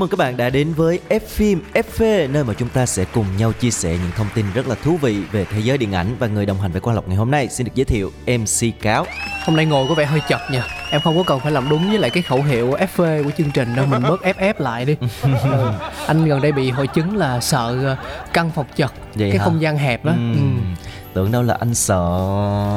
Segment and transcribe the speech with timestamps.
[0.00, 3.04] Chào mừng các bạn đã đến với F phim FV nơi mà chúng ta sẽ
[3.14, 5.92] cùng nhau chia sẻ những thông tin rất là thú vị về thế giới điện
[5.92, 8.12] ảnh và người đồng hành với Quang Lộc ngày hôm nay xin được giới thiệu
[8.26, 9.06] MC Cáo.
[9.46, 11.88] Hôm nay ngồi có vẻ hơi chật nha Em không có cần phải làm đúng
[11.90, 14.96] với lại cái khẩu hiệu FV của chương trình đâu Mình bớt FF lại đi
[15.22, 15.72] ừ.
[16.06, 17.96] Anh gần đây bị hội chứng là sợ
[18.32, 19.44] căn phòng chật Vậy Cái hả?
[19.44, 20.82] không gian hẹp đó Ừm, ừ.
[21.14, 22.02] Tưởng đâu là anh sợ.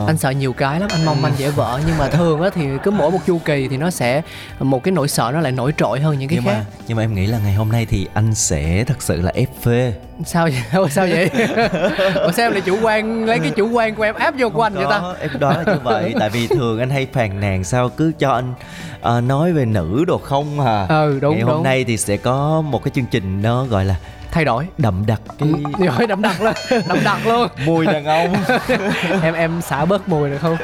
[0.08, 1.80] Anh sợ nhiều cái lắm Anh mong anh dễ vỡ.
[1.88, 4.22] Nhưng mà thường á thì cứ mỗi một chu kỳ Thì nó sẽ
[4.60, 6.52] Một cái nỗi sợ nó lại nổi trội hơn những cái nhưng khác.
[6.60, 9.32] mà nhưng mà em nghĩ là ngày hôm nay thì anh sẽ thật sự là
[9.64, 9.92] FV
[10.26, 10.64] Sao vậy?
[10.82, 11.30] Ủa, sao vậy?
[12.16, 14.62] Ủa sao em lại chủ quan Lấy cái chủ quan của em áp vô của
[14.62, 15.02] anh vậy ta?
[15.20, 16.14] Em là như vậy.
[16.20, 18.54] Tại vì thường anh hay phàn nàn sao cứ cho anh
[19.02, 21.50] ờ, nói về nữ đồ không hà Ừ đúng ngày đúng.
[21.52, 23.96] hôm nay thì sẽ có một cái chương trình nó gọi là
[24.34, 25.50] Thay đổi đậm đặc cái
[25.98, 26.54] Rồi đậm đặc luôn
[26.88, 28.34] Đậm đặc luôn mùi đàn ông
[29.24, 30.58] Em em xả bớt mùi được không?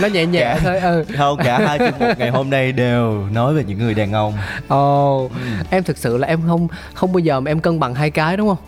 [0.00, 3.54] Nó nhẹ nhẹ thôi ừ không cả hai chuyên mục ngày hôm nay đều nói
[3.54, 4.32] về những người đàn ông
[4.68, 5.40] Ồ, Ừ.
[5.70, 8.36] em thực sự là em không không bao giờ mà em cân bằng hai cái
[8.36, 8.58] đúng không?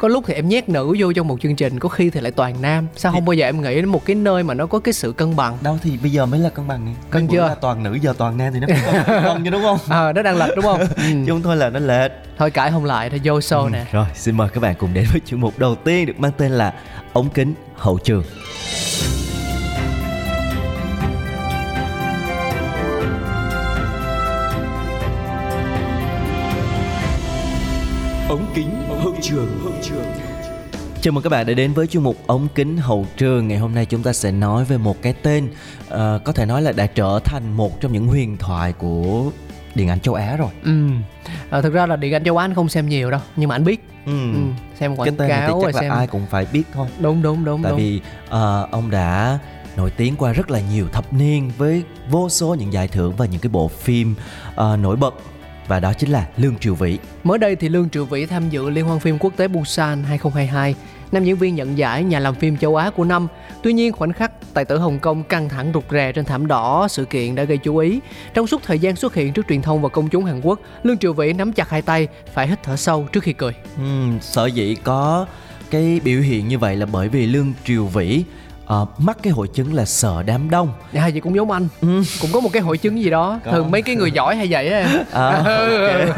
[0.00, 2.32] Có lúc thì em nhét nữ vô trong một chương trình, có khi thì lại
[2.32, 2.86] toàn nam.
[2.96, 5.12] Sao không bao giờ em nghĩ đến một cái nơi mà nó có cái sự
[5.12, 5.58] cân bằng?
[5.60, 7.40] đâu thì bây giờ mới là cân bằng Cân chưa?
[7.48, 8.66] là toàn nữ giờ toàn nam thì nó
[9.06, 10.78] cân bằng chứ đúng không Ờ, nó đang lệch đúng không?
[10.80, 11.02] Ừ.
[11.26, 13.86] chứ không thôi là nó lệch Thôi cãi không lại, thôi vô show nè.
[13.92, 16.52] rồi xin mời các bạn cùng đến với chuyên mục đầu tiên được mang tên
[16.52, 16.74] là
[17.12, 18.24] ống kính hậu trường.
[28.28, 30.04] Ống kính hậu trường hậu trường.
[31.02, 33.48] Chào mừng các bạn đã đến với chuyên mục ống kính hậu trường.
[33.48, 35.48] Ngày hôm nay chúng ta sẽ nói về một cái tên
[35.88, 39.30] ờ, Có thể nói là đã trở thành một trong những huyền thoại của
[39.74, 40.88] điện ảnh châu Á rồi Ừ.
[41.50, 43.54] Ờ, thực ra là điện ảnh châu Á anh không xem nhiều đâu, nhưng mà
[43.54, 43.84] anh biết.
[44.06, 44.32] ừ.
[44.34, 44.38] Ừ.
[44.80, 45.92] Xem Cái quảng tên này thì cáo rồi chắc là xem.
[45.92, 47.78] ai cũng phải biết thôi Đúng đúng đúng Tại đúng.
[47.80, 49.38] vì ờ, ông đã
[49.76, 53.26] nổi tiếng qua rất là nhiều thập niên Với vô số những giải thưởng và
[53.26, 54.14] những cái bộ phim
[54.54, 55.14] ờ, nổi bật
[55.68, 58.70] Và đó chính là Lương Triều Vĩ Mới đây thì Lương Triệu Vĩ tham dự
[58.70, 60.74] Liên hoan phim quốc tế Busan 2022.
[61.12, 63.28] Nam diễn viên nhận giải nhà làm phim châu Á của năm.
[63.62, 66.88] Tuy nhiên khoảnh khắc tài tử Hồng Kông căng thẳng rụt rè trên thảm đỏ
[66.90, 68.00] sự kiện đã gây chú ý.
[68.34, 70.98] Trong suốt thời gian xuất hiện trước truyền thông và công chúng Hàn Quốc, Lương
[70.98, 73.52] Triệu Vĩ nắm chặt hai tay, phải hít thở sâu trước khi cười.
[73.76, 73.82] Ừ,
[74.20, 75.26] sở dĩ có
[75.70, 78.24] cái biểu hiện như vậy là bởi vì Lương Triều Vĩ
[78.68, 81.68] ờ, mắc cái hội chứng là sợ đám đông Hai chị cũng giống anh,
[82.20, 83.40] cũng có một cái hội chứng gì đó.
[83.44, 83.52] Có.
[83.52, 84.68] Thường mấy cái người giỏi hay vậy.
[85.12, 85.28] À,
[86.08, 86.16] ok.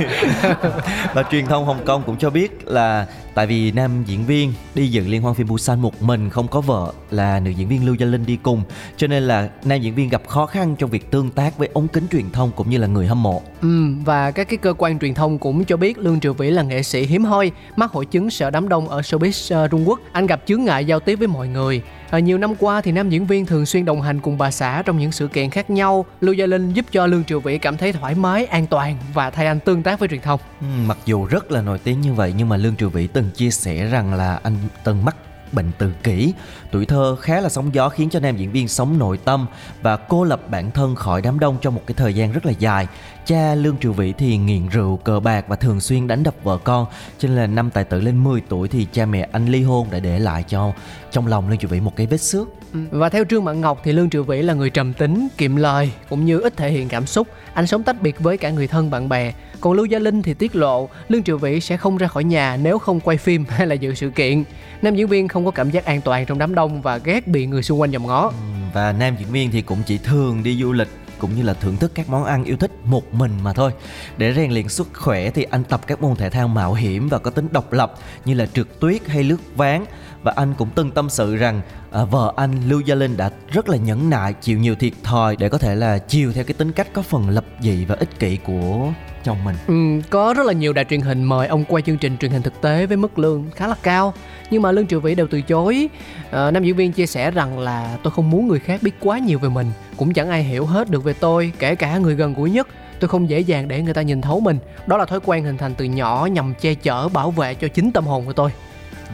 [1.15, 4.87] và truyền thông Hồng Kông cũng cho biết là tại vì nam diễn viên đi
[4.87, 7.95] dự liên hoan phim Busan một mình không có vợ là nữ diễn viên Lưu
[7.95, 8.63] Gia Linh đi cùng
[8.97, 11.89] cho nên là nam diễn viên gặp khó khăn trong việc tương tác với ống
[11.89, 14.99] kính truyền thông cũng như là người hâm mộ Ừ, và các cái cơ quan
[14.99, 18.07] truyền thông cũng cho biết Lương Triệu Vĩ là nghệ sĩ hiếm hoi mắc hội
[18.07, 20.01] chứng sợ đám đông ở showbiz ờ, Trung Quốc.
[20.13, 21.83] Anh gặp chướng ngại giao tiếp với mọi người.
[22.11, 24.83] À, nhiều năm qua thì nam diễn viên thường xuyên đồng hành cùng bà xã
[24.87, 26.05] trong những sự kiện khác nhau.
[26.21, 29.31] Lưu Gia Linh giúp cho Lương Triều Vĩ cảm thấy thoải mái, an toàn và
[29.31, 30.41] thay anh tương tác với truyền thông.
[30.61, 33.31] Ừ, mặc dù rất là nổi tiếng như vậy nhưng mà Lương Triều Vĩ từng
[33.31, 34.55] chia sẻ rằng là anh
[34.85, 35.17] từng mắc
[35.53, 36.33] bệnh tự kỷ.
[36.71, 39.47] Tuổi thơ khá là sóng gió khiến cho nam diễn viên sống nội tâm
[39.83, 42.53] và cô lập bản thân khỏi đám đông trong một cái thời gian rất là
[42.59, 42.87] dài.
[43.27, 46.59] Cha lương triều vĩ thì nghiện rượu, cờ bạc và thường xuyên đánh đập vợ
[46.65, 46.87] con.
[47.19, 49.91] Cho nên là năm tài tử lên 10 tuổi thì cha mẹ anh ly hôn
[49.91, 50.73] đã để lại cho,
[51.11, 52.49] trong lòng lương triều vĩ một cái vết xước.
[52.73, 52.81] Ừ.
[52.91, 55.93] Và theo Trương Mạn Ngọc thì Lương Triệu Vĩ là người trầm tính, kiệm lời
[56.09, 57.29] cũng như ít thể hiện cảm xúc.
[57.55, 59.33] Anh sống tách biệt với cả người thân bạn bè.
[59.61, 62.57] Còn Lưu Gia Linh thì tiết lộ Lương Triệu Vĩ sẽ không ra khỏi nhà
[62.63, 64.45] nếu không quay phim hay là dự sự kiện.
[64.83, 67.47] Nam diễn viên không có cảm giác an toàn trong đám đông và ghét bị
[67.47, 68.27] người xung quanh dòm ngó.
[68.27, 68.33] Ừ,
[68.75, 70.89] và nam diễn viên thì cũng chỉ thường đi du lịch
[71.21, 73.73] cũng như là thưởng thức các món ăn yêu thích một mình mà thôi.
[74.17, 77.19] Để rèn luyện sức khỏe thì anh tập các môn thể thao mạo hiểm và
[77.19, 77.95] có tính độc lập
[78.25, 79.85] như là trượt tuyết hay lướt ván
[80.23, 81.61] và anh cũng từng tâm sự rằng
[81.93, 85.37] à, vợ anh Lưu Gia Linh đã rất là nhẫn nại chịu nhiều thiệt thòi
[85.37, 88.19] để có thể là chiều theo cái tính cách có phần lập dị và ích
[88.19, 88.93] kỷ của
[89.25, 89.57] chồng mình.
[89.67, 92.43] Ừ, có rất là nhiều đài truyền hình mời ông quay chương trình truyền hình
[92.43, 94.15] thực tế với mức lương khá là cao.
[94.51, 95.89] Nhưng mà lương triệu vĩ đều từ chối.
[96.31, 99.19] À, nam diễn viên chia sẻ rằng là tôi không muốn người khác biết quá
[99.19, 102.35] nhiều về mình cũng chẳng ai hiểu hết được về tôi kể cả người gần
[102.35, 102.69] gũi nhất.
[103.01, 104.59] Tôi không dễ dàng để người ta nhìn thấu mình.
[104.87, 107.93] Đó là thói quen hình thành từ nhỏ nhằm che chở bảo vệ cho chính
[107.93, 108.51] tâm hồn của tôi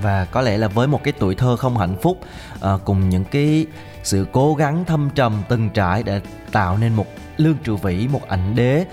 [0.03, 2.21] và có lẽ là với một cái tuổi thơ không hạnh phúc
[2.61, 3.67] à, cùng những cái
[4.03, 6.21] sự cố gắng thâm trầm từng trải để
[6.53, 7.07] tạo nên một
[7.37, 8.85] lương trừ vĩ một ảnh đế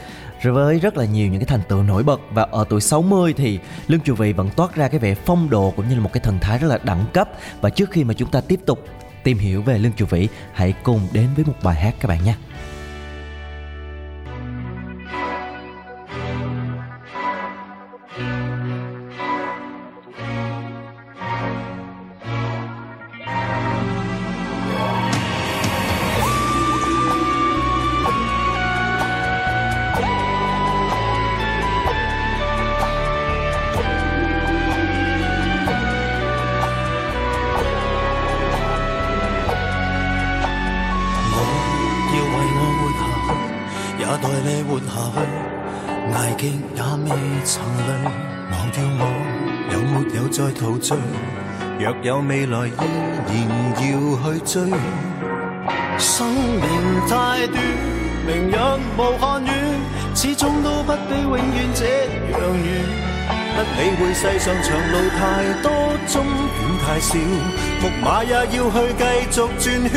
[0.41, 3.33] rồi với rất là nhiều những cái thành tựu nổi bật và ở tuổi 60
[3.37, 6.09] thì Lương Triều vị vẫn toát ra cái vẻ phong độ cũng như là một
[6.13, 7.29] cái thần thái rất là đẳng cấp
[7.61, 8.85] và trước khi mà chúng ta tiếp tục
[9.23, 12.23] tìm hiểu về Lương Triều Vĩ hãy cùng đến với một bài hát các bạn
[12.23, 12.35] nhé.
[47.45, 48.09] 曾泪
[48.51, 49.03] 忘掉我
[49.73, 50.97] 有没有再陶醉
[51.77, 54.61] 若有未来依然要去追
[55.97, 56.61] 生命
[57.09, 57.61] 太短
[58.25, 58.55] 明日
[58.97, 59.79] 无限远
[60.15, 61.85] 始终都不比永远这
[62.31, 63.03] 样远。
[63.55, 65.69] 不理会世上长路太多
[66.07, 67.15] 终点太少
[67.81, 69.81] 木马也要去继续转圈。
[69.81, 69.91] 明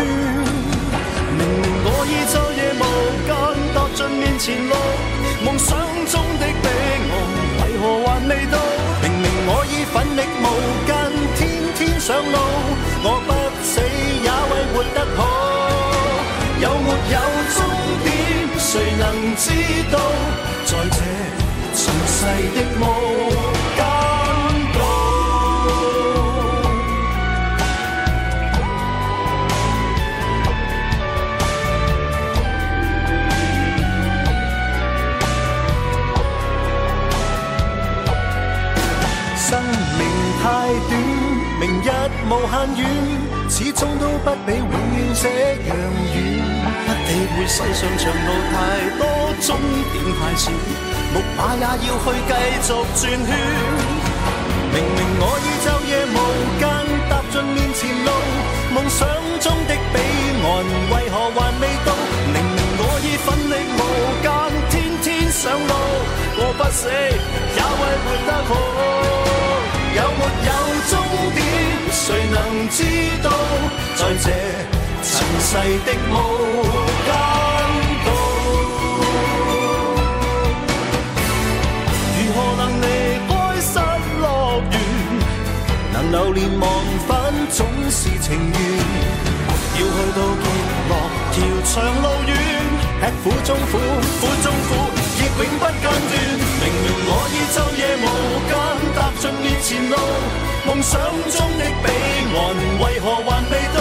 [1.38, 2.82] 明我已昼夜无
[3.26, 3.28] 间
[3.72, 4.74] 踏进面前路。
[5.44, 6.95] 梦想中的地
[7.76, 8.58] 何还未到？
[9.02, 10.44] 明明我已奋力无
[10.86, 10.90] 尽，
[11.36, 11.40] 天
[11.76, 12.00] 天。
[12.00, 12.36] 上路，
[13.02, 13.28] 我不
[13.64, 13.80] 死
[14.24, 15.18] 也为活得好。
[16.60, 17.16] 有没有
[17.56, 17.58] 终
[18.04, 18.08] 点？
[18.58, 19.02] 谁能
[19.36, 19.44] 知
[19.90, 19.94] 道？
[20.64, 20.98] 在这
[21.74, 22.18] 尘世
[22.54, 22.82] 的梦
[42.28, 42.86] 無限遠，
[43.48, 45.74] 始終都不比永遠這樣
[46.14, 46.14] 遠。
[46.86, 48.54] 不理會世上長路太
[48.98, 49.02] 多，
[49.40, 49.46] 終
[49.92, 50.50] 點太少，
[51.12, 52.32] 木馬也要去繼
[52.62, 53.28] 續轉圈。
[54.72, 56.16] 明明我已昼夜無
[56.60, 56.64] 間
[57.08, 58.10] 踏盡面前路，
[58.74, 59.00] 夢想
[59.40, 59.96] 中的彼
[60.42, 60.46] 岸
[60.90, 61.88] 為何還未到？
[62.32, 63.80] 明明我已奮力無
[64.22, 64.26] 間，
[64.70, 65.72] 天天上路，
[66.38, 69.25] 我不死也為活得好。
[75.48, 75.60] 世的
[76.10, 76.12] 無
[77.06, 77.08] 間
[78.04, 78.08] 道，
[82.16, 82.84] 如何能離
[83.28, 83.30] 開
[83.62, 83.78] 失
[84.22, 84.26] 樂
[84.72, 84.74] 園？
[85.92, 86.64] 能流連忘
[87.06, 88.60] 返總是情愿。
[89.78, 90.44] 要去到極
[90.90, 90.92] 樂，
[91.30, 92.34] 條長路遠，
[92.98, 93.72] 吃苦中苦，
[94.20, 94.70] 苦中苦。
[95.16, 96.12] 亦永不間斷。
[96.58, 98.04] 明明我已昼夜無
[98.50, 98.52] 間
[98.96, 99.94] 踏尽面前路，
[100.66, 100.92] 夢想
[101.30, 101.86] 中的彼
[102.34, 102.36] 岸
[102.80, 103.78] 為何還未到？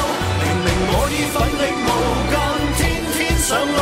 [0.78, 1.90] 我已奋力无
[2.32, 2.34] 间，
[2.78, 2.80] 天
[3.14, 3.80] 天上路，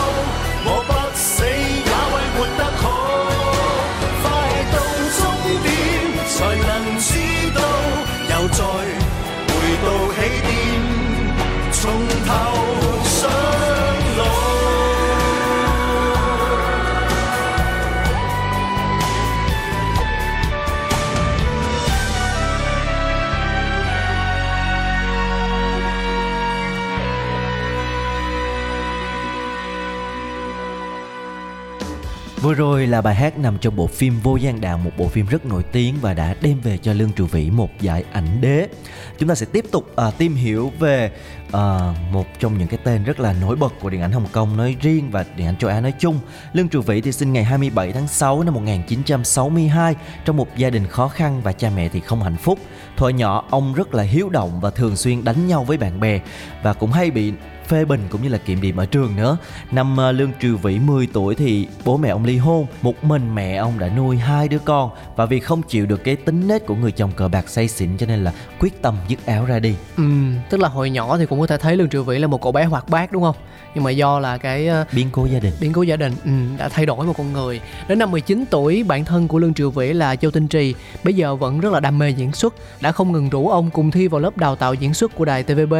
[0.65, 2.83] 我不死也为活得好。
[4.21, 4.25] 快
[4.71, 4.75] 到
[5.17, 5.19] 终
[5.63, 5.65] 点
[6.29, 6.69] 才能
[6.99, 7.09] 知
[7.53, 7.59] 道，
[8.29, 8.59] 又再
[9.49, 9.51] 回
[9.83, 10.17] 到起
[10.47, 10.49] 点，
[11.71, 11.81] 从
[12.25, 12.29] 头
[32.43, 35.25] Vừa rồi là bài hát nằm trong bộ phim Vô Gian Đạo, một bộ phim
[35.25, 38.67] rất nổi tiếng và đã đem về cho Lương Trụ Vĩ một giải ảnh đế.
[39.19, 41.11] Chúng ta sẽ tiếp tục uh, tìm hiểu về
[41.47, 41.53] uh,
[42.11, 44.75] một trong những cái tên rất là nổi bật của điện ảnh Hồng Kông nói
[44.81, 46.19] riêng và điện ảnh châu Á nói chung.
[46.53, 49.95] Lương Trụ Vĩ thì sinh ngày 27 tháng 6 năm 1962
[50.25, 52.59] trong một gia đình khó khăn và cha mẹ thì không hạnh phúc.
[52.97, 56.19] Thuở nhỏ ông rất là hiếu động và thường xuyên đánh nhau với bạn bè
[56.63, 57.33] và cũng hay bị
[57.67, 59.37] phê bình cũng như là kiểm điểm ở trường nữa.
[59.71, 63.35] Năm uh, Lương Triều Vĩ 10 tuổi thì bố mẹ ông ly hôn, một mình
[63.35, 66.65] mẹ ông đã nuôi hai đứa con và vì không chịu được cái tính nết
[66.65, 69.59] của người chồng cờ bạc say xỉn cho nên là quyết tâm dứt áo ra
[69.59, 69.75] đi.
[69.97, 70.03] Ừ,
[70.49, 72.51] tức là hồi nhỏ thì cũng có thể thấy Lương Triều Vĩ là một cậu
[72.51, 73.35] bé hoạt bát đúng không?
[73.75, 76.31] Nhưng mà do là cái uh, biến cố gia đình, biến cố gia đình ừ,
[76.57, 77.61] đã thay đổi một con người.
[77.87, 81.13] Đến năm 19 tuổi, bản thân của Lương Triều Vĩ là Châu Tinh Trì bây
[81.13, 84.07] giờ vẫn rất là đam mê diễn xuất, đã không ngừng rủ ông cùng thi
[84.07, 85.73] vào lớp đào tạo diễn xuất của đài TVB.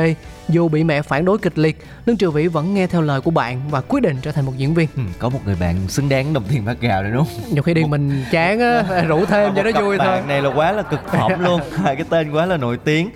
[0.50, 3.32] Dù bị mẹ phản đối kịch liệt, Lương Triều Vĩ vẫn nghe theo lời của
[3.32, 4.88] bạn và quyết định trở thành một diễn viên.
[4.96, 7.54] Ừ, có một người bạn xứng đáng đồng tiền bát gạo này đúng không?
[7.54, 10.08] Nhiều khi đi mình chán á, rủ thêm cho nó vui thôi.
[10.08, 13.10] Bạn này là quá là cực phẩm luôn, hai cái tên quá là nổi tiếng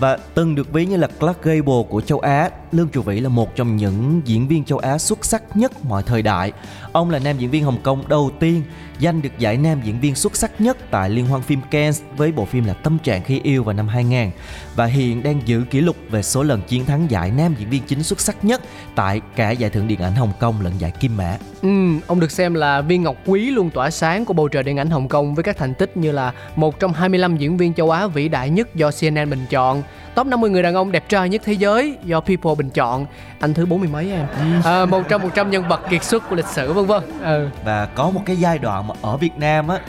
[0.00, 2.50] và từng được ví như là Clark Gable của châu Á.
[2.72, 6.02] Lương Trụ Vĩ là một trong những diễn viên châu Á xuất sắc nhất mọi
[6.02, 6.52] thời đại.
[6.92, 8.62] Ông là nam diễn viên Hồng Kông đầu tiên
[9.00, 12.32] giành được giải nam diễn viên xuất sắc nhất tại Liên hoan phim Cannes với
[12.32, 14.30] bộ phim là Tâm trạng khi yêu vào năm 2000
[14.76, 17.82] và hiện đang giữ kỷ lục về số lần chiến thắng giải nam diễn viên
[17.82, 18.62] chính xuất sắc nhất
[18.94, 21.38] tại cả giải thưởng điện ảnh Hồng Kông lẫn giải Kim Mã.
[21.62, 21.68] Ừ,
[22.06, 24.90] ông được xem là viên ngọc quý luôn tỏa sáng của bầu trời điện ảnh
[24.90, 28.06] Hồng Kông với các thành tích như là một trong 25 diễn viên châu Á
[28.06, 29.82] vĩ đại nhất do CNN bình chọn,
[30.16, 33.06] top 50 người đàn ông đẹp trai nhất thế giới do People bình chọn,
[33.40, 34.26] anh thứ bốn mươi mấy em,
[34.64, 37.02] à, một trong 100 nhân vật kiệt xuất của lịch sử vân vân.
[37.22, 37.48] Ừ.
[37.64, 39.80] Và có một cái giai đoạn mà ở Việt Nam á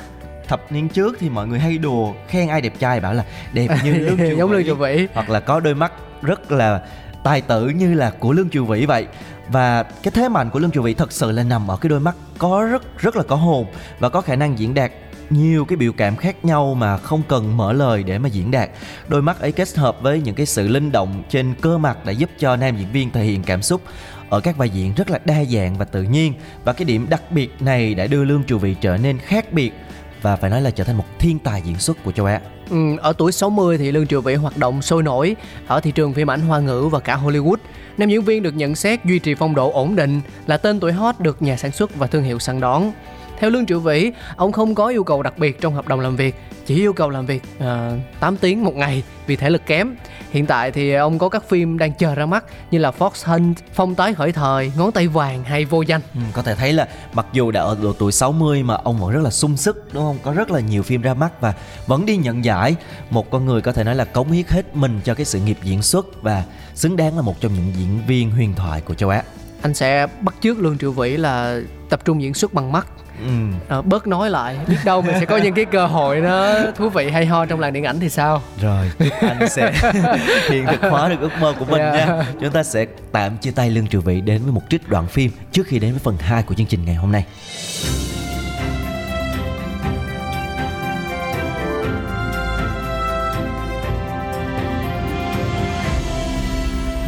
[0.48, 3.67] thập niên trước thì mọi người hay đùa khen ai đẹp trai bảo là đẹp
[3.84, 5.07] như lương triều giống lương triều vĩ.
[5.13, 5.91] Hoặc là có đôi mắt
[6.22, 6.81] rất là
[7.24, 9.07] tài tử như là của lương triều vĩ vậy.
[9.48, 12.00] Và cái thế mạnh của lương triều vĩ thật sự là nằm ở cái đôi
[12.00, 13.65] mắt có rất rất là có hồn
[14.00, 14.91] và có khả năng diễn đạt
[15.29, 18.69] nhiều cái biểu cảm khác nhau mà không cần mở lời để mà diễn đạt
[19.07, 22.12] đôi mắt ấy kết hợp với những cái sự linh động trên cơ mặt đã
[22.12, 23.81] giúp cho nam diễn viên thể hiện cảm xúc
[24.29, 27.31] ở các vai diễn rất là đa dạng và tự nhiên và cái điểm đặc
[27.31, 29.74] biệt này đã đưa lương triều vị trở nên khác biệt
[30.22, 32.41] và phải nói là trở thành một thiên tài diễn xuất của châu Á.
[32.69, 35.36] Ừ, ở tuổi 60 thì Lương triệu Vĩ hoạt động sôi nổi
[35.67, 37.55] ở thị trường phim ảnh hoa ngữ và cả Hollywood.
[37.98, 40.91] Nam diễn viên được nhận xét duy trì phong độ ổn định, là tên tuổi
[40.91, 42.91] hot được nhà sản xuất và thương hiệu săn đón.
[43.39, 46.15] Theo Lương Triệu Vĩ, ông không có yêu cầu đặc biệt trong hợp đồng làm
[46.15, 49.65] việc, chỉ yêu cầu làm việc uh, ờ, 8 tiếng một ngày vì thể lực
[49.65, 49.96] kém.
[50.32, 53.58] Hiện tại thì ông có các phim đang chờ ra mắt như là Fox Hunt,
[53.74, 56.01] Phong tái khởi thời, Ngón tay vàng hay Vô danh.
[56.13, 59.12] Ừ, có thể thấy là mặc dù đã ở độ tuổi 60 mà ông vẫn
[59.12, 60.17] rất là sung sức đúng không?
[60.24, 61.53] Có rất là nhiều phim ra mắt và
[61.88, 62.75] vẫn đi nhận giải.
[63.10, 65.58] Một con người có thể nói là cống hiến hết mình cho cái sự nghiệp
[65.63, 66.44] diễn xuất và
[66.75, 69.24] xứng đáng là một trong những diễn viên huyền thoại của châu Á
[69.62, 72.88] anh sẽ bắt chước lương triệu vĩ là tập trung diễn xuất bằng mắt
[73.19, 73.75] ừ.
[73.75, 76.89] à, bớt nói lại biết đâu mình sẽ có những cái cơ hội nó thú
[76.89, 78.41] vị hay ho trong làng điện ảnh thì sao?
[78.62, 79.74] Rồi anh sẽ
[80.50, 81.95] hiện thực hóa được ước mơ của mình yeah.
[81.95, 85.07] nha chúng ta sẽ tạm chia tay lương triệu vĩ đến với một trích đoạn
[85.07, 87.25] phim trước khi đến với phần 2 của chương trình ngày hôm nay.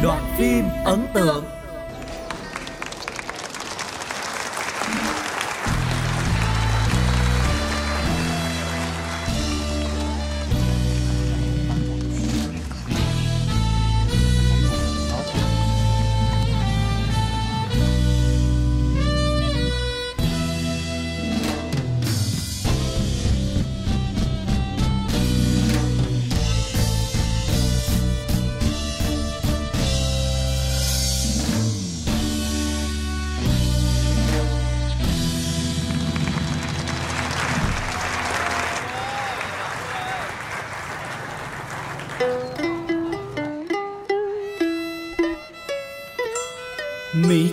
[0.02, 1.44] Đoạn phim ấn tượng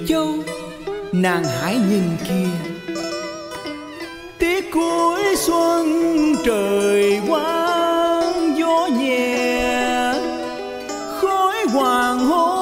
[0.07, 0.33] Châu,
[1.11, 2.73] nàng hãy nhìn kia.
[4.39, 5.85] Tiết cuối xuân
[6.45, 10.13] trời quang gió nhẹ,
[11.21, 12.56] khói hoàng hôn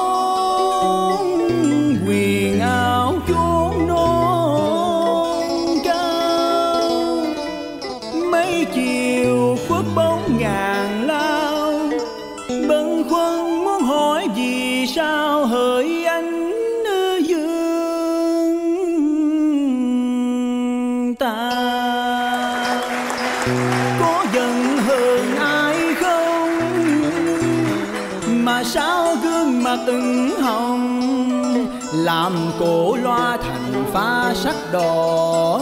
[32.26, 35.60] làm cổ loa thành pha sắc đỏ.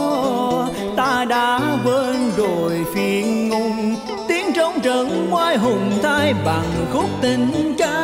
[0.95, 3.95] Ta đã quên đồi phiền ngùng
[4.27, 8.01] tiếng trống trận oai hùng tai bằng khúc tình ca.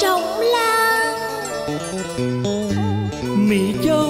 [0.00, 1.16] Trong lan
[3.48, 4.08] mỹ châu.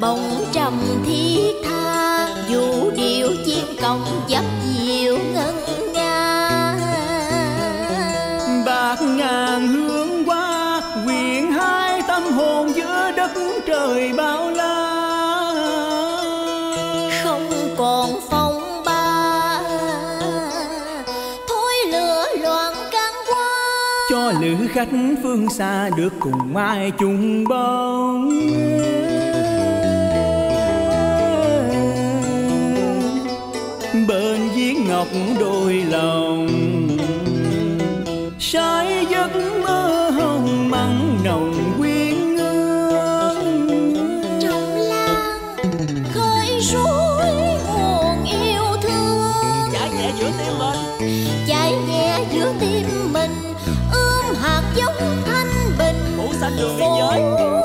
[0.00, 0.72] Bóng trầm
[1.06, 4.87] thiết tha dù điệu chiên công dấp diệu
[24.78, 28.30] khách phương xa được cùng ai chung bóng.
[34.88, 35.08] Ngọc
[35.40, 36.48] đôi lòng
[38.38, 38.97] say
[56.48, 57.57] xanh đường biên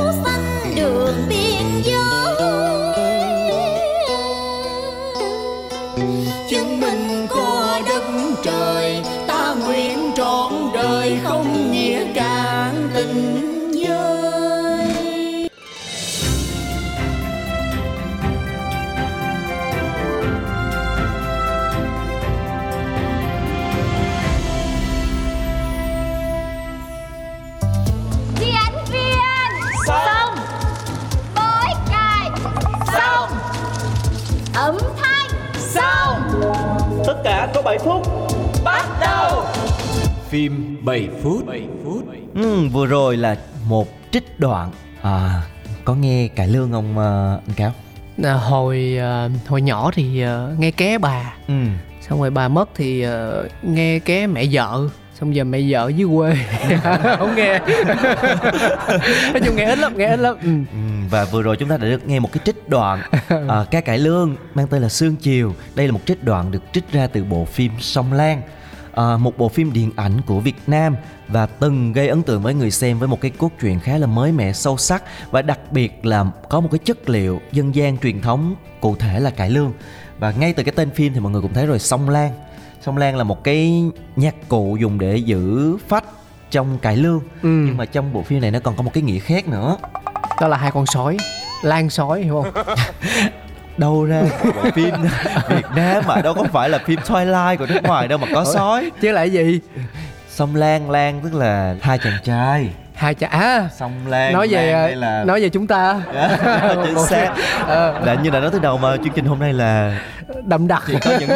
[37.73, 38.07] 7 phút.
[38.63, 39.45] Bắt đầu.
[40.29, 41.45] Phim 7 phút.
[41.47, 42.03] 7 phút
[42.35, 43.35] Ừ, vừa rồi là
[43.67, 44.71] một trích đoạn.
[45.01, 45.41] À,
[45.85, 47.71] có nghe cải lương không ờ, anh cáo?
[48.23, 51.33] À, hồi à, hồi nhỏ thì à, nghe ké bà.
[51.47, 51.53] Ừ.
[52.01, 54.79] Xong rồi bà mất thì ờ, nghe ké mẹ vợ.
[55.19, 56.35] Xong giờ mẹ vợ dưới quê.
[57.17, 57.59] Không nghe.
[59.33, 60.35] Nói chung nghe ít lắm nghe ít lắm.
[60.43, 60.49] Ừ.
[60.71, 63.01] Ừ, và vừa rồi chúng ta đã được nghe một cái trích đoạn
[63.49, 65.53] à, ca cải lương mang tên là Sương Chiều.
[65.75, 68.41] Đây là một trích đoạn được trích ra từ bộ phim Sông Lan.
[68.93, 70.95] À, một bộ phim điện ảnh của Việt Nam
[71.27, 74.07] và từng gây ấn tượng với người xem với một cái cốt truyện khá là
[74.07, 77.97] mới mẻ sâu sắc và đặc biệt là có một cái chất liệu dân gian
[77.97, 79.73] truyền thống cụ thể là cải lương
[80.19, 82.31] và ngay từ cái tên phim thì mọi người cũng thấy rồi sông lan
[82.81, 83.83] sông lan là một cái
[84.15, 86.03] nhạc cụ dùng để giữ phách
[86.51, 87.49] trong cải lương Ừ.
[87.49, 89.77] nhưng mà trong bộ phim này nó còn có một cái nghĩa khác nữa
[90.41, 91.17] đó là hai con sói.
[91.63, 92.63] Lan sói hiểu không?
[93.77, 94.21] Đâu ra?
[94.75, 94.93] Phim
[95.49, 98.45] Việt Nam mà đâu có phải là phim Twilight của nước ngoài đâu mà có
[98.53, 98.91] sói.
[99.01, 99.59] Chứ là cái gì?
[100.29, 102.69] Sông Lan Lan tức là hai chàng trai.
[102.95, 106.01] Hai chả à, sông Lan nói về Lan đây là nói về chúng ta.
[106.85, 107.33] Chính Một xác.
[108.05, 109.99] Là như đã nói từ đầu mà chương trình hôm nay là
[110.45, 110.83] đậm đặc.
[110.87, 111.29] chỉ có những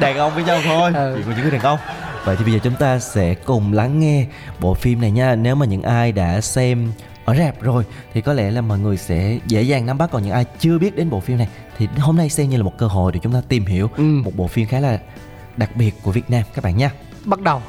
[0.00, 1.14] đàn ông với nhau thôi Ừ.
[1.16, 1.78] chỉ có những đàn ông.
[2.24, 4.24] Vậy thì bây giờ chúng ta sẽ cùng lắng nghe
[4.60, 6.92] bộ phim này nha nếu mà những ai đã xem
[7.24, 10.22] ở rạp rồi thì có lẽ là mọi người sẽ dễ dàng nắm bắt còn
[10.22, 11.48] những ai chưa biết đến bộ phim này
[11.78, 14.02] thì hôm nay xem như là một cơ hội để chúng ta tìm hiểu Ừ.
[14.02, 14.98] một bộ phim khá là
[15.56, 16.90] đặc biệt của Việt Nam các bạn nha
[17.24, 17.62] bắt đầu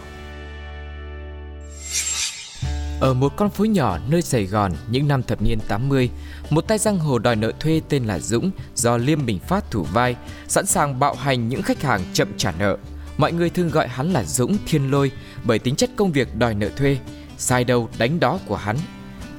[3.00, 6.10] Ở một con phố nhỏ nơi Sài Gòn những năm thập niên 80,
[6.50, 9.84] một tay giang hồ đòi nợ thuê tên là Dũng do Liêm Bình Phát thủ
[9.84, 10.16] vai,
[10.48, 12.78] sẵn sàng bạo hành những khách hàng chậm trả nợ.
[13.18, 15.12] Mọi người thường gọi hắn là Dũng Thiên Lôi
[15.44, 16.98] bởi tính chất công việc đòi nợ thuê,
[17.38, 18.78] sai đâu đánh đó của hắn.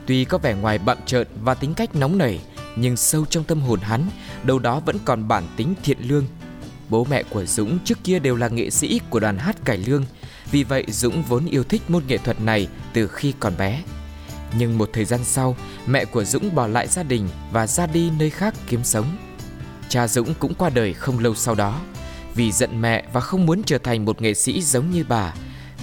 [0.07, 2.41] Tuy có vẻ ngoài bậm trợn và tính cách nóng nảy,
[2.77, 4.07] nhưng sâu trong tâm hồn hắn,
[4.43, 6.27] đâu đó vẫn còn bản tính thiện lương.
[6.89, 10.05] Bố mẹ của Dũng trước kia đều là nghệ sĩ của đoàn hát cải lương,
[10.51, 13.83] vì vậy Dũng vốn yêu thích môn nghệ thuật này từ khi còn bé.
[14.59, 18.11] Nhưng một thời gian sau, mẹ của Dũng bỏ lại gia đình và ra đi
[18.19, 19.17] nơi khác kiếm sống.
[19.89, 21.81] Cha Dũng cũng qua đời không lâu sau đó.
[22.35, 25.35] Vì giận mẹ và không muốn trở thành một nghệ sĩ giống như bà,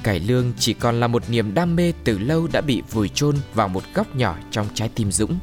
[0.03, 3.35] cải lương chỉ còn là một niềm đam mê từ lâu đã bị vùi chôn
[3.53, 5.39] vào một góc nhỏ trong trái tim Dũng.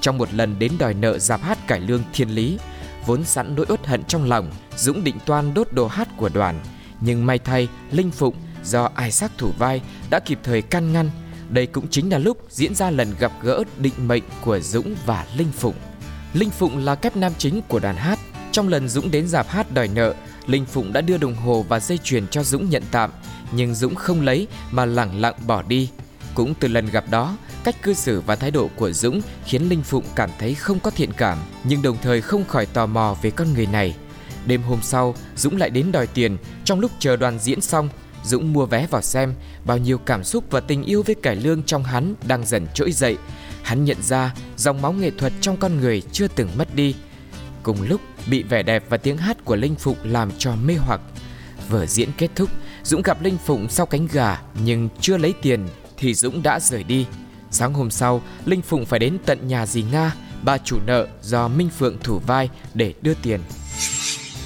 [0.00, 2.58] Trong một lần đến đòi nợ dạp hát cải lương thiên lý,
[3.06, 6.60] vốn sẵn nỗi uất hận trong lòng, Dũng định toan đốt đồ hát của đoàn.
[7.00, 9.80] Nhưng may thay, Linh Phụng do ai sắc thủ vai
[10.10, 11.10] đã kịp thời can ngăn.
[11.48, 15.26] Đây cũng chính là lúc diễn ra lần gặp gỡ định mệnh của Dũng và
[15.36, 15.74] Linh Phụng.
[16.34, 18.18] Linh Phụng là kép nam chính của đoàn hát.
[18.52, 20.14] Trong lần Dũng đến dạp hát đòi nợ,
[20.46, 23.10] Linh Phụng đã đưa đồng hồ và dây chuyền cho Dũng nhận tạm,
[23.52, 25.90] nhưng Dũng không lấy mà lẳng lặng bỏ đi.
[26.34, 29.82] Cũng từ lần gặp đó, cách cư xử và thái độ của Dũng khiến Linh
[29.82, 33.30] Phụng cảm thấy không có thiện cảm, nhưng đồng thời không khỏi tò mò về
[33.30, 33.94] con người này.
[34.46, 36.36] Đêm hôm sau, Dũng lại đến đòi tiền.
[36.64, 37.88] Trong lúc chờ đoàn diễn xong,
[38.24, 39.34] Dũng mua vé vào xem.
[39.64, 42.92] Bao nhiêu cảm xúc và tình yêu với cải lương trong hắn đang dần trỗi
[42.92, 43.16] dậy.
[43.62, 46.94] Hắn nhận ra dòng máu nghệ thuật trong con người chưa từng mất đi.
[47.62, 51.00] Cùng lúc bị vẻ đẹp và tiếng hát của Linh Phụng làm cho mê hoặc.
[51.68, 52.50] Vở diễn kết thúc,
[52.84, 55.66] Dũng gặp Linh Phụng sau cánh gà nhưng chưa lấy tiền
[55.96, 57.06] thì Dũng đã rời đi.
[57.50, 61.48] Sáng hôm sau, Linh Phụng phải đến tận nhà dì Nga, bà chủ nợ do
[61.48, 63.40] Minh Phượng thủ vai để đưa tiền.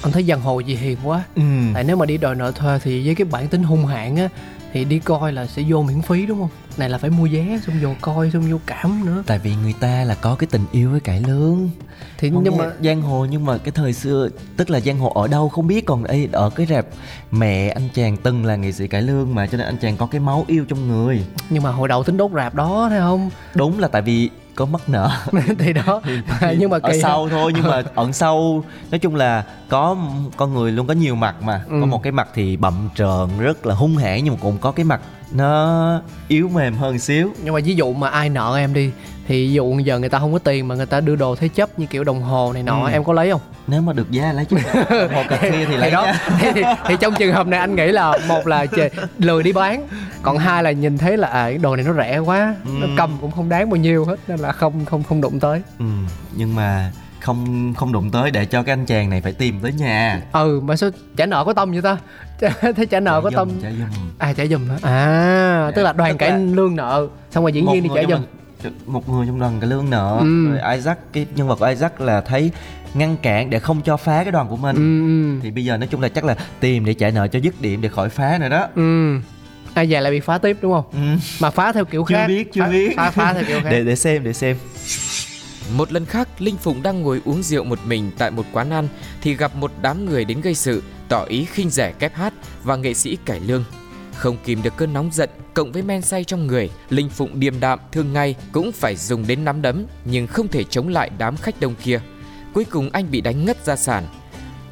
[0.01, 1.41] anh thấy giang hồ gì hiền quá ừ.
[1.73, 4.29] tại nếu mà đi đòi nợ thuê thì với cái bản tính hung hãn á
[4.73, 6.49] thì đi coi là sẽ vô miễn phí đúng không?
[6.77, 9.23] Này là phải mua vé xong vô coi xong vô cảm nữa.
[9.25, 11.69] Tại vì người ta là có cái tình yêu với cải lương.
[12.17, 15.09] Thì Không nhưng mà giang hồ nhưng mà cái thời xưa tức là giang hồ
[15.09, 16.85] ở đâu không biết còn đây ở cái rạp
[17.31, 20.05] mẹ anh chàng từng là nghệ sĩ cải lương mà cho nên anh chàng có
[20.05, 21.25] cái máu yêu trong người.
[21.49, 23.29] Nhưng mà hồi đầu tính đốt rạp đó thấy không?
[23.55, 24.29] Đúng là tại vì
[24.59, 25.11] có mắc nợ.
[25.59, 26.01] Thì đó.
[26.57, 29.97] Nhưng mà ở kỳ sau thôi nhưng mà ẩn sâu nói chung là có
[30.37, 31.63] con người luôn có nhiều mặt mà.
[31.69, 31.77] Ừ.
[31.81, 34.71] có một cái mặt thì bậm trợn rất là hung hãn nhưng mà cũng có
[34.71, 37.31] cái mặt nó yếu mềm hơn xíu.
[37.43, 38.91] Nhưng mà ví dụ mà ai nợ em đi
[39.27, 41.47] thì ví dụ giờ người ta không có tiền mà người ta đưa đồ thế
[41.47, 42.91] chấp như kiểu đồng hồ này nọ Ừ.
[42.91, 43.41] em có lấy không?
[43.67, 44.57] Nếu mà được giá lấy chứ.
[45.13, 46.07] Một cà phê thì lấy thì đó
[46.39, 48.89] thì, thì, thì trong trường hợp này anh nghĩ là một là chè-
[49.19, 49.87] lười đi bán
[50.21, 52.91] còn hai là nhìn thấy là à đồ này nó rẻ quá nó Ừ.
[52.97, 55.61] cầm cũng không đáng bao nhiêu hết nên là không không không đụng tới.
[55.79, 55.85] Ừ,
[56.35, 59.73] nhưng mà không không đụng tới để cho cái anh chàng này phải tìm tới
[59.73, 60.21] nhà.
[60.31, 61.97] Ừ mà sao trả nợ có tâm vậy ta?
[62.75, 64.09] Thấy trả nợ có Trả tâm giùm, trả giùm.
[64.17, 64.75] à trả giùm hả?
[64.81, 68.01] À tức là đoàn cải là- lương nợ xong rồi diễn Một viên đi trả
[68.03, 68.23] đoàn-
[68.85, 70.17] một người trong đoàn cái lương nợ.
[70.19, 70.47] Ừ.
[70.49, 72.51] rồi Isaac cái nhân vật của Isaac là thấy
[72.93, 74.75] ngăn cản để không cho phá cái đoàn của mình.
[74.75, 74.81] Ừ
[75.35, 75.39] ừ.
[75.43, 77.81] Thì bây giờ nói chung là chắc là tìm để trả nợ cho dứt điểm
[77.81, 78.67] để khỏi phá nữa đó.
[78.75, 79.15] Ừ.
[79.73, 80.85] Ai về lại bị phá tiếp đúng không?
[80.93, 81.19] Ừ.
[81.41, 82.27] mà phá theo kiểu chưa khác.
[82.27, 82.93] biết chưa phá, biết.
[82.97, 83.69] phá, phá theo kiểu khác.
[83.71, 84.57] để để xem để xem
[85.75, 88.87] một lần khác, Linh Phụng đang ngồi uống rượu một mình tại một quán ăn
[89.21, 92.75] thì gặp một đám người đến gây sự, tỏ ý khinh rẻ kép hát và
[92.75, 93.63] nghệ sĩ cải lương.
[94.15, 97.59] Không kìm được cơn nóng giận cộng với men say trong người, Linh Phụng điềm
[97.59, 101.37] đạm thường ngày cũng phải dùng đến nắm đấm nhưng không thể chống lại đám
[101.37, 102.01] khách đông kia.
[102.53, 104.03] Cuối cùng anh bị đánh ngất ra sàn.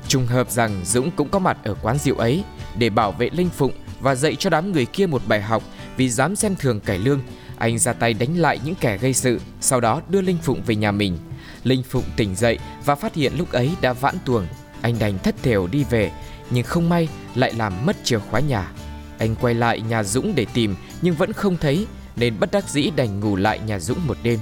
[0.08, 2.44] Trùng hợp rằng Dũng cũng có mặt ở quán rượu ấy
[2.78, 5.64] để bảo vệ Linh Phụng và dạy cho đám người kia một bài học
[5.98, 7.22] vì dám xem thường cải lương.
[7.58, 10.76] Anh ra tay đánh lại những kẻ gây sự, sau đó đưa Linh Phụng về
[10.76, 11.18] nhà mình.
[11.64, 14.48] Linh Phụng tỉnh dậy và phát hiện lúc ấy đã vãn tuồng.
[14.82, 16.12] Anh đành thất thểu đi về,
[16.50, 18.72] nhưng không may lại làm mất chìa khóa nhà.
[19.20, 22.92] Anh quay lại nhà Dũng để tìm nhưng vẫn không thấy nên bất đắc dĩ
[22.96, 24.40] đành ngủ lại nhà Dũng một đêm.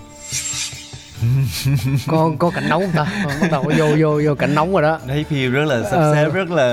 [2.08, 4.82] có có cảnh nóng không ta Ờ, bắt đầu vô vô vô cảnh nóng rồi
[4.82, 6.14] đó thấy phim rất là sắp Ờ.
[6.16, 6.66] xếp rất là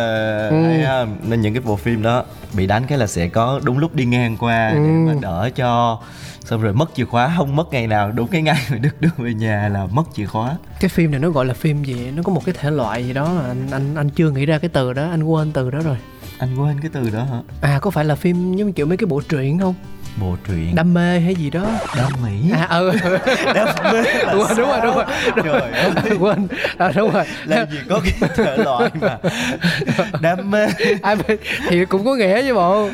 [0.51, 0.63] Ừ.
[0.65, 1.07] hay ha.
[1.23, 2.25] nên những cái bộ phim đó
[2.57, 4.75] bị đánh cái là sẽ có đúng lúc đi ngang qua Ừ.
[4.75, 6.01] để mà đỡ cho
[6.45, 9.09] xong rồi mất chìa khóa không mất ngày nào đúng cái ngày mà được đưa
[9.19, 10.57] về nhà là mất chìa khóa.
[10.81, 12.11] Cái phim này nó gọi là phim gì?
[12.17, 14.59] Nó có một cái thể loại gì đó mà anh anh anh chưa nghĩ ra
[14.59, 15.97] cái từ đó anh quên từ đó rồi.
[16.39, 17.39] Anh quên cái từ đó hả?
[17.61, 19.75] À có phải là phim giống như kiểu mấy cái bộ truyện không
[20.21, 20.75] bộ truyện.
[20.75, 21.67] Đam mê hay gì đó.
[21.97, 22.93] Đam mỹ à ừ.
[23.55, 25.05] Đam mê là đúng rồi đúng rồi đúng rồi.
[25.45, 26.17] trời ơi.
[26.21, 26.49] Quên.
[26.79, 27.25] À, đúng rồi.
[27.45, 29.19] Làm gì có cái thể loại mà.
[30.21, 30.67] Đam mê.
[31.29, 32.89] Biết thì cũng có nghĩa chứ bộ.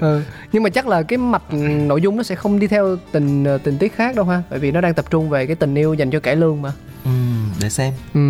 [0.00, 0.22] Ừ.
[0.52, 1.52] nhưng mà chắc là cái mạch
[1.86, 4.42] nội dung nó sẽ không đi theo tình ờ, tình tiết khác đâu ha.
[4.50, 6.72] Bởi vì nó đang tập trung về cái tình yêu dành cho cải lương mà.
[7.04, 7.10] Ừ,
[7.60, 7.92] để xem.
[8.14, 8.20] Ừ.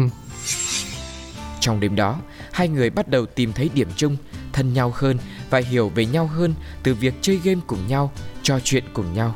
[1.60, 2.16] Trong đêm đó,
[2.52, 4.16] hai người bắt đầu tìm thấy điểm chung,
[4.54, 5.18] thân nhau hơn
[5.50, 8.12] và hiểu về nhau hơn từ việc chơi game cùng nhau,
[8.42, 9.34] trò chuyện cùng nhau.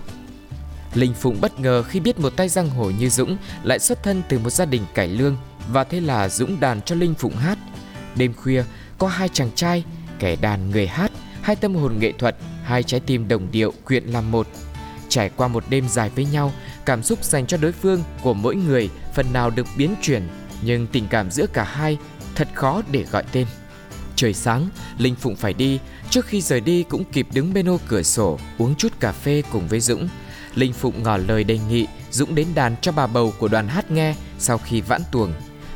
[0.94, 4.22] Linh Phụng bất ngờ khi biết một tay giang hồ như Dũng lại xuất thân
[4.28, 5.36] từ một gia đình cải lương
[5.72, 7.58] và thế là Dũng đàn cho Linh Phụng hát.
[8.16, 8.64] Đêm khuya,
[8.98, 9.84] có hai chàng trai,
[10.18, 11.10] kẻ đàn người hát,
[11.42, 14.46] hai tâm hồn nghệ thuật, hai trái tim đồng điệu quyện làm một.
[15.08, 16.52] Trải qua một đêm dài với nhau,
[16.84, 20.22] cảm xúc dành cho đối phương của mỗi người phần nào được biến chuyển,
[20.62, 21.98] nhưng tình cảm giữa cả hai
[22.34, 23.46] thật khó để gọi tên.
[24.18, 25.78] Trời sáng, Linh Phụng phải đi,
[26.10, 29.42] trước khi rời đi cũng kịp đứng bên ô cửa sổ uống chút cà phê
[29.52, 30.08] cùng với Dũng.
[30.54, 33.90] Linh Phụng ngỏ lời đề nghị Dũng đến đàn cho bà bầu của đoàn hát
[33.90, 35.32] nghe sau khi vãn tuồng.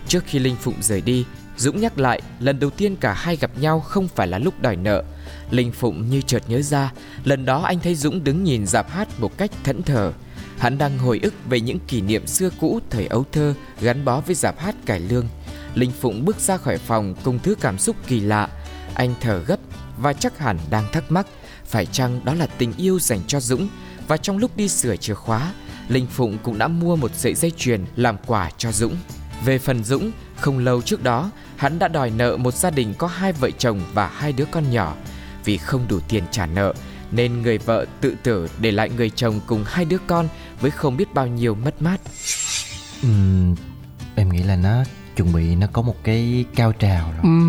[0.08, 1.24] Trước khi Linh Phụng rời đi,
[1.56, 4.76] Dũng nhắc lại lần đầu tiên cả hai gặp nhau không phải là lúc đòi
[4.76, 5.02] nợ.
[5.50, 6.92] Linh Phụng như chợt nhớ ra,
[7.24, 10.12] lần đó anh thấy Dũng đứng nhìn dạp hát một cách thẫn thờ.
[10.58, 14.20] Hắn đang hồi ức về những kỷ niệm xưa cũ thời ấu thơ gắn bó
[14.20, 15.28] với dạp hát cải lương.
[15.74, 18.48] Linh Phụng bước ra khỏi phòng cùng thứ cảm xúc kỳ lạ.
[18.94, 19.60] Anh thở gấp
[19.98, 21.26] và chắc hẳn đang thắc mắc
[21.66, 23.68] phải chăng đó là tình yêu dành cho Dũng
[24.08, 25.52] và trong lúc đi sửa chìa khóa,
[25.88, 28.96] Linh Phụng cũng đã mua một sợi dây chuyền làm quà cho Dũng.
[29.44, 33.06] Về phần Dũng, không lâu trước đó, hắn đã đòi nợ một gia đình có
[33.06, 34.96] hai vợ chồng và hai đứa con nhỏ.
[35.44, 36.74] Vì không đủ tiền trả nợ,
[37.10, 40.28] nên người vợ tự tử để lại người chồng cùng hai đứa con
[40.60, 42.00] với không biết bao nhiêu mất mát.
[43.02, 43.54] Ừm,
[44.16, 44.84] em nghĩ là nó
[45.16, 47.20] chuẩn bị nó có một cái cao trào rồi.
[47.22, 47.40] Ừ.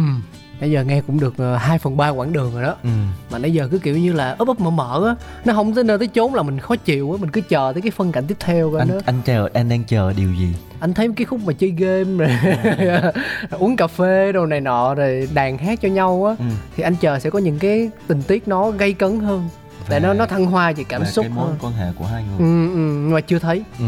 [0.60, 2.76] Nãy giờ nghe cũng được 2 phần ba quãng đường rồi đó.
[2.84, 2.90] Ừ.
[3.32, 5.84] mà nãy giờ cứ kiểu như là ấp ấp mở mở á nó không tới
[5.84, 8.24] nơi tới chốn là mình khó chịu á mình cứ chờ tới cái phân cảnh
[8.28, 10.56] tiếp theo coi anh anh chờ anh đang chờ điều gì?
[10.80, 12.30] Anh thấy cái khúc mà chơi game rồi
[13.52, 16.46] uống cà phê đồ này nọ rồi đàn hát cho nhau á ừ.
[16.78, 19.50] thì anh chờ sẽ có những cái tình tiết nó gây cấn hơn
[19.90, 21.56] để Và- nó nó thăng hoa về cảm và xúc cái mối hơn.
[21.62, 22.38] quan hệ của hai người.
[22.38, 23.64] Ừ, ừ, nhưng mà chưa thấy.
[23.80, 23.86] Ừ.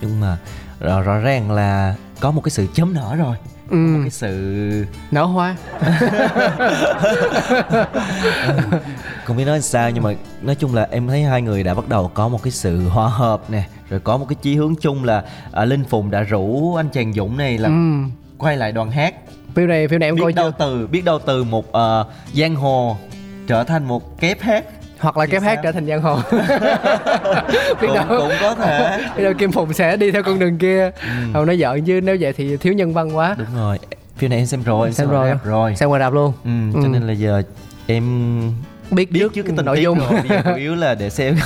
[0.00, 0.38] nhưng mà
[0.80, 3.36] rõ, rõ ràng là có một cái sự chấm nở rồi.
[3.70, 5.56] Ừ, một cái sự nở hoa.
[9.24, 11.88] Không biết nói sao nhưng mà nói chung là em thấy hai người đã bắt
[11.88, 15.04] đầu có một cái sự hòa hợp nè rồi có một cái chí hướng chung
[15.04, 17.74] là à, linh phùng đã rủ anh chàng dũng này là ừ.
[18.38, 19.14] quay lại đoàn hát.
[19.54, 20.56] Phim này phim này em biết coi đâu chưa?
[20.58, 22.96] từ biết đâu từ một ờ, giang hồ
[23.46, 24.64] trở thành một kép hát
[25.00, 26.16] hoặc là kép hát trở thành giang hồ.
[27.80, 28.04] Biết đâu.
[28.08, 29.00] cũng có thể.
[29.16, 30.90] Biết đâu kim phùng sẽ đi theo con đường kia.
[31.02, 31.08] Ừ.
[31.32, 33.34] không nói giỡn chứ nếu vậy thì thiếu nhân văn quá.
[33.38, 33.78] Đúng rồi.
[34.16, 35.74] Phim này em xem rồi em xem xem rồi rap rồi.
[35.76, 36.32] Xem ngoài rạp luôn.
[36.44, 36.80] Ừ, Ừ.
[36.82, 37.42] cho nên là giờ
[37.86, 38.04] em
[38.90, 39.98] biết, biết trước, trước cái tình nội dung.
[39.98, 40.08] rồi.
[40.12, 41.36] Bây giờ chủ yếu là để xem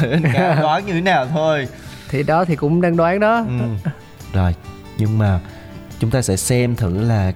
[0.63, 1.69] đoán như thế nào thôi.
[2.09, 3.45] Thì đó thì cũng đang đoán đó.
[3.49, 3.91] Ừ.
[4.33, 4.55] rồi
[4.99, 5.41] nhưng mà
[5.99, 7.33] chúng ta sẽ xem thử là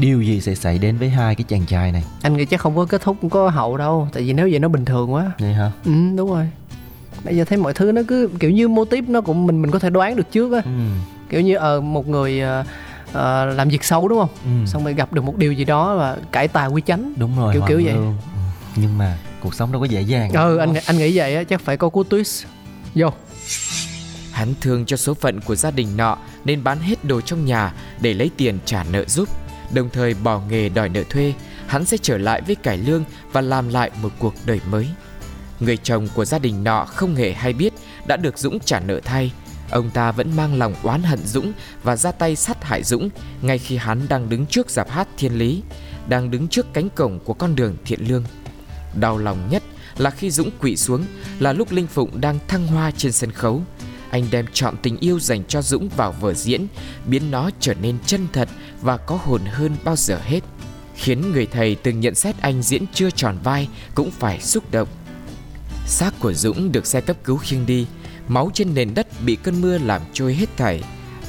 [0.00, 2.04] điều gì sẽ xảy đến với hai cái chàng trai này?
[2.22, 4.08] Anh nghĩ chắc không có kết thúc không có hậu đâu.
[4.12, 5.32] Tại vì nếu vậy nó bình thường quá.
[5.38, 5.70] Vậy hả?
[5.84, 6.48] Ừ đúng rồi.
[7.24, 9.70] Bây giờ thấy mọi thứ nó cứ kiểu như mô típ nó cũng mình mình
[9.70, 10.60] có thể đoán được trước á.
[10.64, 10.70] Ừ.
[11.30, 12.64] kiểu như ờ một người ờ,
[13.12, 14.28] ờ, làm việc xấu đúng không?
[14.44, 14.66] Ừ.
[14.66, 17.12] xong rồi gặp được một điều gì đó và cải tà quy chánh.
[17.16, 17.94] Đúng rồi Kiểu- kiểu vậy.
[17.94, 18.10] Ừ.
[18.76, 20.30] nhưng mà cuộc sống đâu có dễ dàng.
[20.32, 22.44] Ừ anh nghĩ- anh nghĩ vậy á chắc phải có cú twist.
[22.94, 23.08] Vô.
[24.32, 27.72] Hắn thương cho số phận của gia đình nọ nên bán hết đồ trong nhà
[28.00, 29.28] để lấy tiền trả nợ giúp.
[29.74, 31.34] Đồng thời bỏ nghề đòi nợ thuê,
[31.66, 34.88] hắn sẽ trở lại với cải lương và làm lại một cuộc đời mới.
[35.60, 37.72] Người chồng của gia đình nọ không hề hay biết
[38.06, 39.32] đã được Dũng trả nợ thay.
[39.70, 41.52] Ông ta vẫn mang lòng oán hận Dũng
[41.82, 43.08] và ra tay sát hại Dũng
[43.42, 45.62] ngay khi hắn đang đứng trước giạp hát thiên lý,
[46.08, 48.24] đang đứng trước cánh cổng của con đường thiện lương.
[49.00, 49.62] Đau lòng nhất
[49.96, 51.04] là khi Dũng quỵ xuống
[51.38, 53.62] là lúc Linh Phụng đang thăng hoa trên sân khấu.
[54.10, 56.66] Anh đem chọn tình yêu dành cho Dũng vào vở diễn,
[57.06, 58.48] biến nó trở nên chân thật
[58.80, 60.40] và có hồn hơn bao giờ hết.
[60.94, 64.88] Khiến người thầy từng nhận xét anh diễn chưa tròn vai cũng phải xúc động.
[65.86, 67.86] Xác của Dũng được xe cấp cứu khiêng đi,
[68.28, 70.82] máu trên nền đất bị cơn mưa làm trôi hết thảy.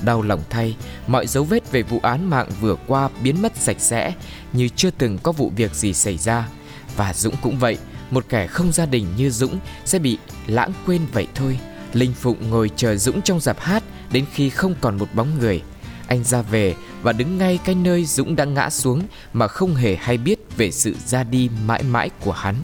[0.06, 0.76] Đau lòng thay,
[1.08, 4.13] mọi dấu vết về vụ án mạng vừa qua biến mất sạch sẽ
[4.54, 6.48] như chưa từng có vụ việc gì xảy ra.
[6.96, 7.78] Và Dũng cũng vậy,
[8.12, 11.60] một kẻ không gia đình như Dũng sẽ bị lãng quên vậy thôi.
[11.93, 15.62] Linh Phụng ngồi chờ Dũng trong dạp hát đến khi không còn một bóng người.
[16.08, 19.02] Anh ra về và đứng ngay cái nơi Dũng đã ngã xuống
[19.34, 22.56] mà không hề hay biết về sự ra đi mãi mãi của hắn.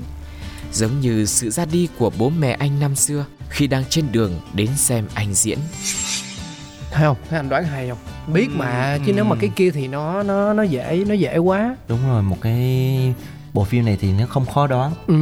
[0.73, 4.41] Giống như sự ra đi của bố mẹ anh năm xưa khi đang trên đường
[4.53, 5.59] đến xem anh diễn.
[6.91, 9.87] thấy không thấy anh đoán hay không biết mà chứ nếu mà cái kia thì
[9.87, 13.13] nó nó nó dễ nó dễ quá đúng rồi một cái
[13.53, 15.15] bộ phim này thì nó không khó đoán ừ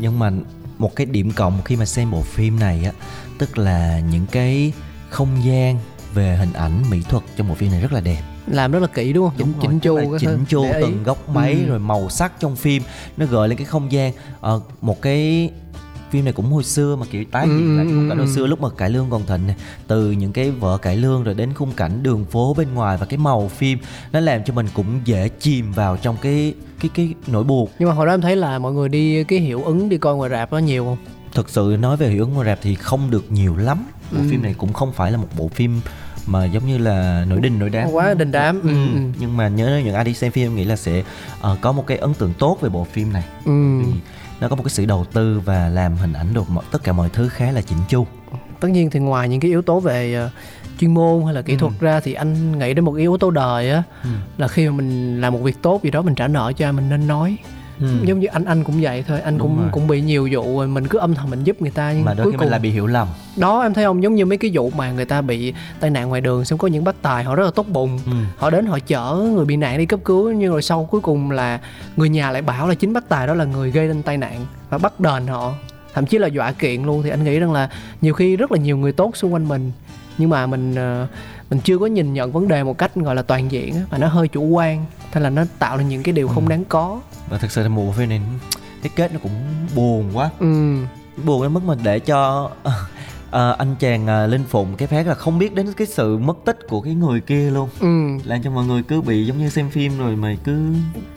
[0.00, 0.30] nhưng mà
[0.78, 2.92] một cái điểm cộng khi mà xem bộ phim này á
[3.38, 4.72] tức là những cái
[5.10, 5.78] không gian
[6.14, 8.86] về hình ảnh mỹ thuật trong bộ phim này rất là đẹp làm rất là
[8.86, 10.70] kỹ đúng không Đúng chỉnh, chu chỉnh chu ý.
[10.80, 11.66] từng góc máy Ừ.
[11.68, 12.82] rồi màu sắc trong phim
[13.16, 15.50] nó gợi lên cái không gian Ờ, một cái
[16.10, 18.18] phim này cũng hồi xưa mà kiểu tái Ừ, hiện lại ừ, cái khung cảnh
[18.18, 18.34] ừ, hồi ừ.
[18.34, 21.34] xưa lúc mà cải lương còn thịnh này từ những cái vở cải lương rồi
[21.34, 23.78] đến khung cảnh đường phố bên ngoài và cái màu phim
[24.12, 27.88] nó làm cho mình cũng dễ chìm vào trong cái cái cái nỗi buồn nhưng
[27.88, 30.30] mà hồi đó em thấy là mọi người đi cái hiệu ứng đi coi ngoài
[30.30, 30.96] rạp nó nhiều không
[31.34, 34.26] thực sự nói về hiệu ứng ngoài rạp thì không được nhiều lắm bộ Ừ.
[34.30, 35.80] phim này cũng không phải là một bộ phim
[36.26, 38.74] mà giống như là nổi đình nổi đám quá đình đám ừ, Ừ.
[38.94, 39.00] ừ.
[39.18, 41.02] nhưng mà nhớ những ai đi xem phim nghĩ là sẽ
[41.40, 43.80] ờ, có một cái ấn tượng tốt về bộ phim này ừ.
[44.40, 46.92] nó có một cái sự đầu tư và làm hình ảnh được mọi, tất cả
[46.92, 48.06] mọi thứ khá là chỉnh chu
[48.60, 50.30] tất nhiên thì ngoài những cái yếu tố về ờ,
[50.80, 53.70] chuyên môn hay là kỹ thuật ra thì anh nghĩ đến một yếu tố đời
[53.70, 54.08] á Ừ.
[54.38, 56.72] là khi mà mình làm một việc tốt gì đó mình trả nợ cho ai
[56.72, 57.36] mình nên nói
[57.80, 59.68] giống như anh anh cũng vậy thôi anh Đúng cũng rồi.
[59.72, 62.14] cũng bị nhiều vụ rồi mình cứ âm thầm mình giúp người ta nhưng mà
[62.14, 62.44] đôi cuối khi cùng.
[62.44, 63.08] mình lại bị hiểu lầm.
[63.36, 64.02] Đó em thấy không?
[64.02, 66.68] Giống như mấy cái vụ mà người ta bị tai nạn ngoài đường xong có
[66.68, 67.98] những bác tài họ rất là tốt bụng.
[68.06, 68.12] Ừ.
[68.36, 71.30] họ đến họ chở người bị nạn đi cấp cứu nhưng rồi sau cuối cùng
[71.30, 71.60] là
[71.96, 74.46] người nhà lại bảo là chính bác tài đó là người gây nên tai nạn
[74.70, 75.52] và bắt đền họ.
[75.94, 77.68] Thậm chí là dọa kiện luôn thì anh nghĩ rằng là
[78.00, 79.72] nhiều khi rất là nhiều người tốt xung quanh mình.
[80.18, 81.06] Nhưng mà mình ờ,
[81.54, 84.06] mình chưa có nhìn nhận vấn đề một cách gọi là toàn diện mà nó
[84.08, 86.50] hơi chủ quan thế là nó tạo ra những cái điều không Ừ.
[86.50, 87.00] đáng có.
[87.28, 88.20] Và thực sự là bộ phim này
[88.82, 89.32] cái kết nó cũng
[89.76, 90.30] buồn quá.
[90.40, 90.76] Ừ.
[91.24, 92.50] Buồn đến mức mà để cho
[93.34, 96.36] ờ, anh chàng ờ, linh phụng cái phát là không biết đến cái sự mất
[96.44, 97.68] tích của cái người kia luôn.
[97.80, 97.86] Ừ.
[98.24, 100.58] Làm cho mọi người cứ bị giống như xem phim rồi mà cứ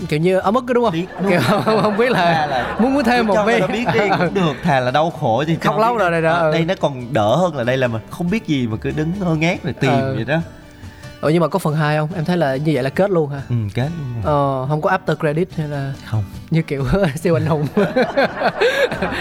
[0.09, 0.93] kiểu như ở cái đúng không?
[0.93, 3.85] Biết, đúng kiểu không, không biết Thà là là muốn muốn thêm một ta biết
[3.93, 4.53] đi cũng được.
[4.63, 6.51] Thà là đau khổ thì Khóc lâu biết rồi này đó, ừ.
[6.51, 9.11] đây nó còn đỡ hơn là đây là mình không biết gì mà cứ đứng
[9.19, 10.13] ngơ ngác rồi tìm Ừ.
[10.15, 10.37] vậy đó
[11.21, 13.29] ừ, nhưng mà có phần 2 không em thấy là như vậy là kết luôn
[13.29, 17.35] hả ừ kết luôn ờ không có after credit hay là không như kiểu siêu
[17.35, 17.67] anh hùng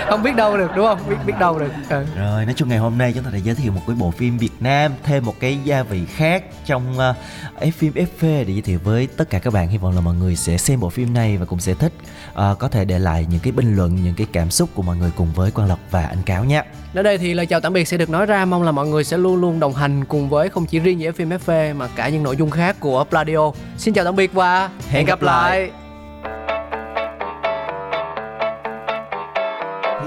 [0.08, 2.04] không biết đâu được đúng không biết biết đâu được ừ.
[2.16, 4.38] Rồi, nói chung ngày hôm nay chúng ta đã giới thiệu một cái bộ phim
[4.38, 7.16] Việt Nam thêm một cái gia vị khác trong uh,
[7.60, 9.68] F phim FV để giới thiệu với tất cả các bạn.
[9.68, 11.92] Hy vọng là mọi người sẽ xem bộ phim này và cũng sẽ thích.
[12.34, 14.96] Ờ, có thể để lại những cái bình luận, những cái cảm xúc của mọi
[14.96, 16.62] người cùng với Quang Lộc và anh Cáo nhé.
[16.92, 19.04] Đến đây thì lời chào tạm biệt sẽ được nói ra Mong là mọi người
[19.04, 22.08] sẽ luôn luôn đồng hành cùng với không chỉ riêng về phim FV Mà cả
[22.08, 23.50] những nội dung khác của Pladio.
[23.78, 25.70] Xin chào tạm biệt và hẹn, gặp, lại.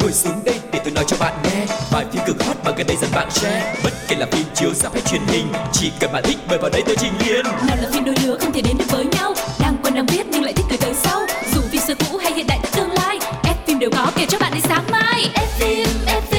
[0.01, 1.65] Ngồi xuống đây để tôi nói cho bạn nghe.
[1.91, 3.73] Bài phim cực hot mà gần đây dần bạn share.
[3.83, 6.69] Bất kể là phim chiếu sắp hay truyền hình Chỉ cần bạn thích mời vào
[6.69, 9.33] đây tôi trình liền Nào là phim đôi lứa không thể đến được với nhau.
[9.59, 11.21] Đang quen đang biết nhưng lại thích từ tới sau.
[11.53, 14.39] Dù phim xưa cũ hay hiện đại tương lai F phim đều có kể cho
[14.39, 15.29] bạn đi sáng mai.
[15.35, 16.38] F phim, F phim.